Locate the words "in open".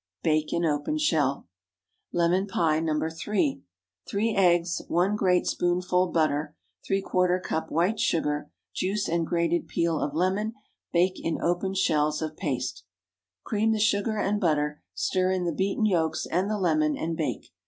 0.51-0.97, 11.23-11.75